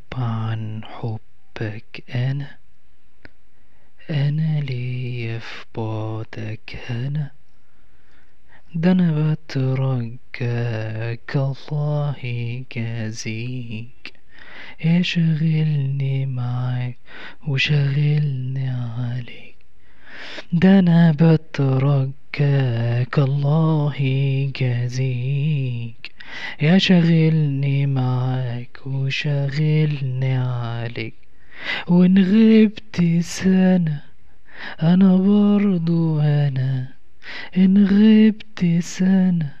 [0.00, 2.58] أتوب عن حبك أنا.
[4.10, 7.30] أنا لي في بعدك هنا.
[8.74, 14.12] ده أنا بترجاك الله يجازيك
[14.84, 16.98] يا شغلني معاك
[17.48, 19.56] وشغلني عليك.
[20.52, 26.12] ده أنا بترجاك الله يجازيك.
[26.62, 31.14] يا شغلني معاك وشغلني عليك.
[31.88, 34.02] وإن غبت سنة
[34.82, 36.88] أنا برضو أنا.
[37.56, 39.52] إن غبت سنة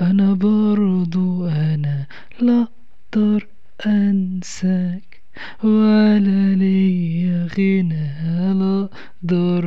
[0.00, 2.06] أنا برضو أنا.
[2.40, 2.68] لا
[3.12, 3.46] أقدر
[3.86, 5.20] أنساك
[5.64, 8.06] ولا ليا غنى.
[8.54, 9.64] لا أقدر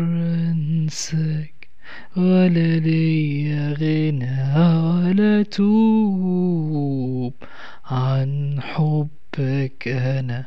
[0.49, 1.58] أنساك.
[2.17, 4.39] ولا ليا غنى
[4.83, 7.33] ولا توب
[7.85, 10.45] عن حبك أنا.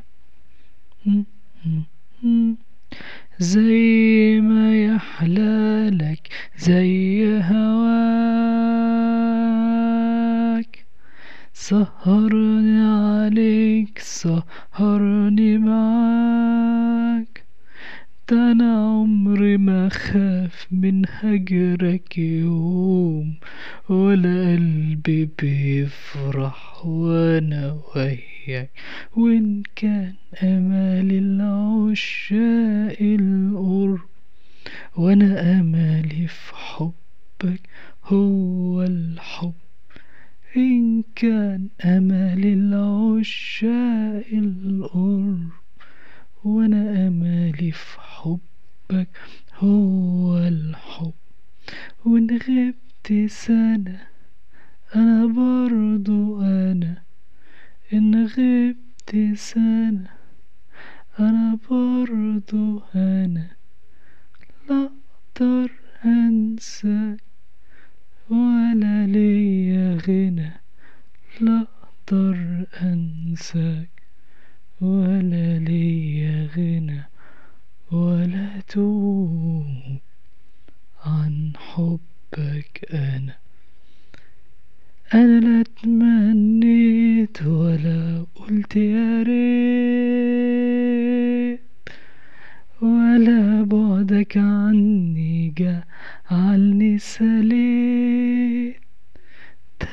[3.39, 8.73] زي ما يحلالك زي هواك.
[11.53, 16.92] سهرني عليك سهرني معاك.
[18.31, 23.35] ده أنا عمري ما خاف من هجرك يوم
[23.89, 28.71] ولا قلبي بيفرح وأنا وياك.
[29.17, 34.01] وإن كان أمال العشاق القرب
[34.97, 37.61] وأنا أمالي في حبك
[38.05, 39.53] هو الحب.
[40.57, 45.49] إن كان أمل العشاق القرب
[46.45, 49.09] وأنا أمالي في حبك
[49.59, 51.13] هو الحب.
[52.05, 54.07] وإن غبت سنة
[54.95, 57.03] أنا برضو أنا.
[57.93, 60.11] إن غبت سنة
[61.21, 63.57] أنا برضو أنا.
[64.69, 65.71] لا أقدر
[66.05, 67.21] أنساك
[68.31, 70.53] ولا ليا غنى.
[71.41, 74.02] لا أقدر أنساك.
[78.73, 80.01] توب
[81.05, 83.35] عن حبك أنا.
[85.15, 90.13] أنا لا تمنيت ولا قلت يا ريت
[92.83, 98.77] ولا بعدك عني جعلني سليت.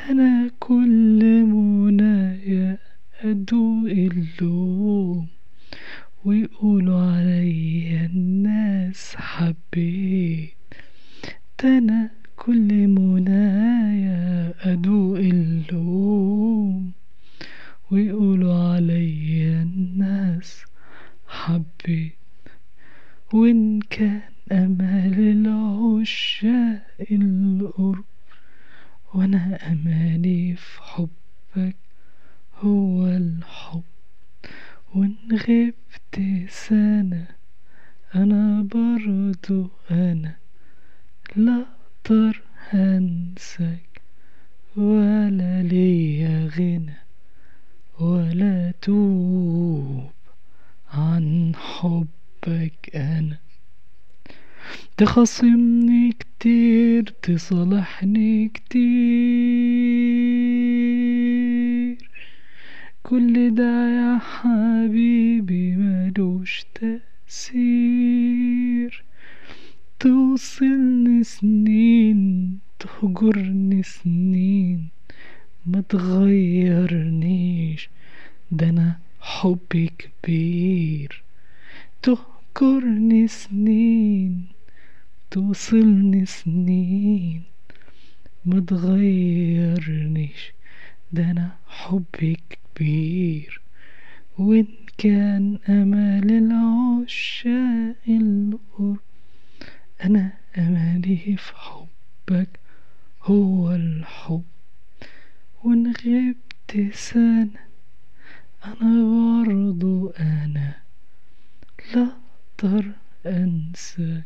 [0.10, 2.78] أنا كل منايا
[3.24, 5.28] أدوق اللوم
[6.26, 8.12] ويقولوا عليا
[9.40, 10.74] حبيت
[11.64, 16.92] أنا كل منايا أدوق اللوم
[17.92, 20.64] ويقولوا عليا الناس
[21.28, 22.14] حبيت
[23.34, 28.06] وإن كان أمل العشاق القرب
[29.14, 31.76] وأنا أمالي في حبك
[32.56, 33.84] هو الحب.
[34.96, 37.39] وإن غبت سنة
[38.16, 40.36] أنا برضو أنا
[41.36, 41.66] لا
[42.06, 42.42] أقدر
[42.74, 44.02] أنساك
[44.76, 46.98] ولا ليا غنى
[48.00, 50.12] ولا توب
[50.94, 53.38] عن حبك أنا.
[54.98, 58.90] تخاصمني كتير تصالحني كتير.
[63.04, 66.66] كل ده يا حبيبي ملوش
[67.30, 69.04] تأثير
[70.00, 74.90] توصلني سنين تهجرني سنين
[75.66, 77.90] ما تغيرنيش
[78.52, 81.24] ده أنا حبي كبير.
[82.02, 84.46] تهجرني سنين
[85.32, 87.44] توصلني سنين
[88.46, 90.52] ما تغيرنيش
[91.12, 93.62] ده أنا حبي كبير.
[94.38, 94.68] وإن
[95.00, 98.98] كان أمال العشاق القرب
[100.04, 102.60] أنا أمالي في حبك
[103.24, 104.44] هو الحب.
[105.64, 107.60] وإن غبت سنة
[108.66, 110.74] أنا برضو أنا
[111.96, 112.12] لا
[112.60, 112.92] أقدر
[113.26, 114.24] أنساك.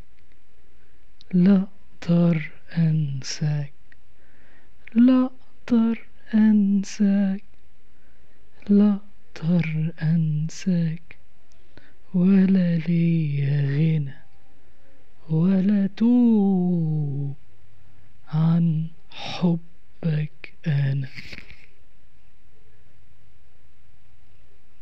[1.34, 1.68] لا
[2.02, 3.74] أقدر أنساك.
[4.96, 5.30] لا
[5.68, 7.44] أقدر أنساك.
[8.70, 11.18] لا أقدر أنساك
[12.14, 14.14] ولا ليا غنى
[15.30, 17.36] ولا توب
[18.28, 18.88] عن
[19.44, 19.60] أنا